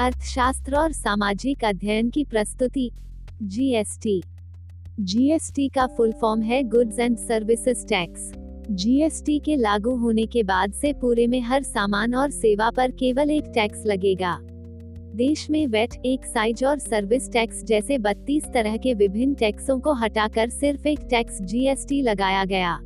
[0.00, 2.90] अर्थशास्त्र और सामाजिक अध्ययन की प्रस्तुति।
[3.42, 4.22] जीएसटी
[5.00, 8.30] जीएसटी का फुल फॉर्म है goods and services tax
[8.70, 13.30] GST के लागू होने के बाद से पूरे में हर सामान और सेवा पर केवल
[13.30, 14.36] एक टैक्स लगेगा।
[15.14, 20.50] देश में वेट एक्साइज और सर्विस टैक्स जैसे 32 तरह के विभिन्न टैक्सों को हटाकर
[20.50, 22.78] सिर्फ़ एक टैक्स जीएसटी लगाया गया।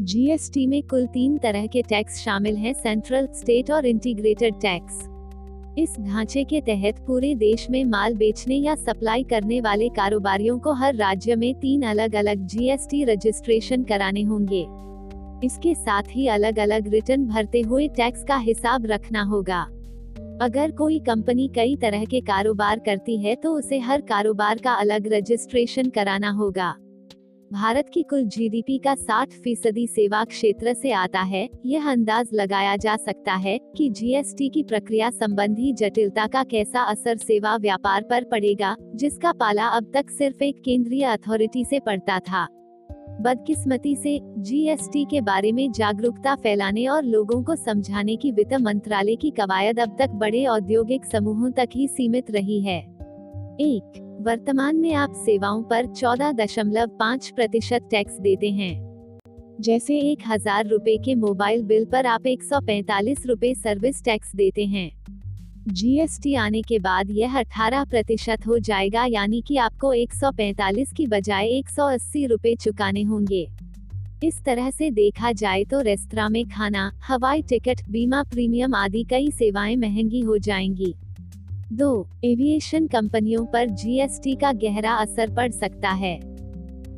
[0.00, 5.08] जीएसटी में कुल तीन तरह के टैक्स शामिल हैं सेंट्रल स्टेट और इंटीग्रेटेड टैक्स
[5.78, 10.72] इस ढांचे के तहत पूरे देश में माल बेचने या सप्लाई करने वाले कारोबारियों को
[10.72, 14.60] हर राज्य में तीन अलग अलग जीएसटी रजिस्ट्रेशन कराने होंगे।
[15.46, 19.62] इसके साथ ही अलग अलग रिटर्न भरते हुए टैक्स का हिसाब रखना होगा।
[20.42, 25.12] अगर कोई कंपनी कई तरह के कारोबार करती है तो उसे हर कारोबार का अलग
[25.12, 26.74] रजिस्ट्रेशन कराना होगा।
[27.52, 32.76] भारत की कुल जीडीपी का 60 फ़ीसदी सेवा क्षेत्र से आता है। यह अंदाज लगाया
[32.76, 38.24] जा सकता है कि जीएसटी की प्रक्रिया संबंधी जटिलता का कैसा असर सेवा व्यापार पर
[38.24, 42.46] पड़ेगा, जिसका पाला अब तक सिर्फ़ एक केंद्रीय अथॉरिटी से पड़ता था।
[43.20, 49.16] बदकिस्मती से जीएसटी के बारे में जागरूकता फैलाने और लोगों को समझाने की वित्त मंत्रालय
[49.16, 52.78] की कवायद अब तक बड़े औद्योगिक समूहों तक ही सीमित रही है।
[53.60, 58.74] एक वर्तमान में आप सेवाओं पर चौदह दशमलव पाँच प्रतिशत टैक्स देते हैं।
[59.60, 64.34] जैसे एक हज़ार रूपए के मोबाइल बिल पर आप एक सौ पैतालीस रूपए सर्विस टैक्स
[64.36, 64.90] देते हैं।
[65.68, 71.48] जीएसटी आने के बाद यह 18 प्रतिशत हो जाएगा, यानी कि आपको 145 की बजाय
[71.48, 73.46] 180 रुपए चुकाने होंगे।
[74.24, 79.30] इस तरह से देखा जाए तो रेस्तरा में खाना, हवाई टिकट, बीमा प्रीमियम आदि कई
[79.30, 80.94] सेवाएँ महँगी हो जाएँगी।
[81.72, 86.20] दो एविएशन कंपनियों पर जीएसटी का गहरा असर पड़ सकता है।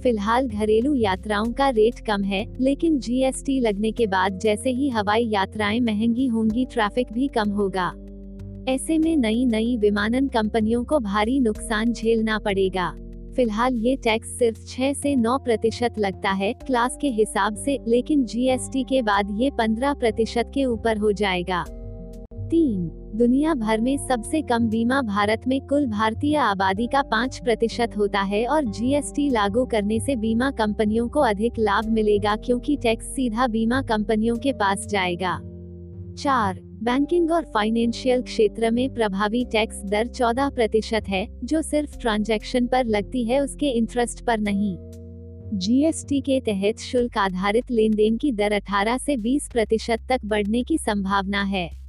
[0.02, 5.24] फ़िलहाल घरेलू यात्राओं का रेट कम है, लेकिन जीएसटी लगने के बाद जैसे ही हवाई
[5.24, 7.86] यात्राएँ महँगी होंगी ट्रैफ़िक भी कम होगा।
[8.68, 12.90] ऐसे में नई नई विमानन कंपनियों को भारी नुकसान झेलना पड़ेगा।
[13.36, 18.24] फ़िलहाल ये टैक्स सिर्फ़ 6 से 9 प्रतिशत लगता है क्लास के हिसाब से, लेकिन
[18.24, 21.64] जीएसटी के बाद ये 15 प्रतिशत के ऊपर हो जाएगा।
[22.50, 27.90] तीन दुनिया भर में सबसे कम बीमा भारत में कुल भारतीय आबादी का पाँच प्रतिशत
[27.96, 33.06] होता है और जीएसटी लागू करने से बीमा कंपनियों को अधिक लाभ मिलेगा क्योंकि टैक्स
[33.06, 35.36] सीधा बीमा कंपनियों के पास जाएगा।
[36.18, 42.66] चार, बैंकिंग और फाइनेंशियल क्षेत्र में प्रभावी टैक्स दर 14 प्रतिशत है, जो सिर्फ़ ट्रांजैक्शन
[42.66, 44.76] पर लगती है, उसके इंटरेस्ट पर नहीं।
[45.58, 50.62] जीएसटी के तहत शुल्क आधारित लेन देन की दर 18 से 20 प्रतिशत तक बढ़ने
[50.62, 51.83] की संभावना है।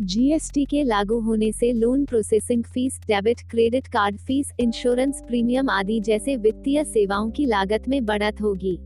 [0.00, 5.98] जीएसटी के लागू होने से loan processing fees debit credit card fees insurance premium आदि
[6.00, 8.76] जैसे वित्तीय सेवाओं की लागत में बढ़त होगी।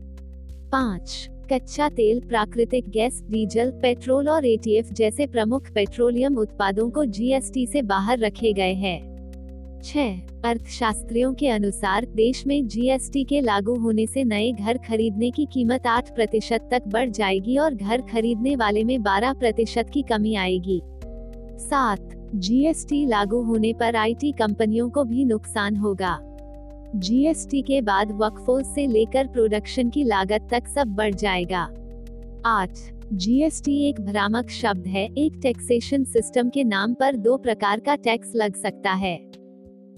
[0.71, 7.65] पाँच, कच्चा तेल, प्राकृतिक गैस, डीजल, पेट्रोल और एटीएफ जैसे प्रमुख पेट्रोलियम उत्पादों को जीएसटी
[7.67, 8.99] से बाहर रखे गए हैं।
[9.83, 15.45] छह, अर्थशास्त्रियों के अनुसार देश में जीएसटी के लागू होने से नए घर खरीदने की
[15.45, 20.35] कीमत 8 प्रतिशत तक बढ़ जाएगी और घर खरीदने वाले में 12 प्रतिशत की कमी
[20.35, 20.81] आएगी।
[21.61, 26.17] सात जीएसटी लागू होने पर आईटी कंपनियों को भी नुकसान होगा।
[26.95, 31.69] जीएसटी के बाद वर्कफोर्स से लेकर प्रोडक्शन की लागत तक सब बढ़ जाएगा।
[32.45, 32.71] आठ
[33.13, 38.31] जीएसटी एक भ्रामक शब्द है। एक टैक्सेशन सिस्टम के नाम पर दो प्रकार का टैक्स
[38.35, 39.17] लग सकता है।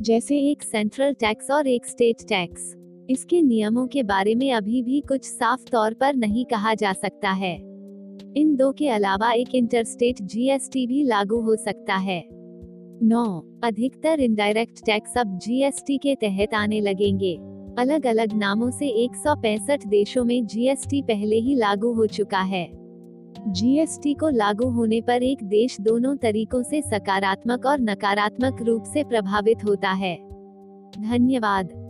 [0.01, 2.73] जैसे एक सेंट्रल टैक्स और एक स्टेट टैक्स
[3.09, 7.31] इसके नियमों के बारे में अभी भी कुछ साफ़ तौर पर नहीं कहा जा सकता
[7.31, 7.72] है।
[8.37, 12.23] इन दो के अलावा एक इंटरस्टेट जीएसटी भी लागू हो सकता है।
[13.03, 17.39] नौ, अधिकतर इनडायरेक्ट टैक्स अब जीएसटी के तहत आने लगेंगे।
[17.79, 22.41] अलग अलग नामों से एक सौ पैंसठ देशों में जीएसटी पहले ही लागू हो चुका
[22.41, 22.71] है।
[23.47, 29.03] जीएसटी को लागू होने पर एक देश दोनों तरीकों से सकारात्मक और नकारात्मक रूप से
[29.03, 30.15] प्रभावित होता है।
[30.99, 31.82] धन्यवाद।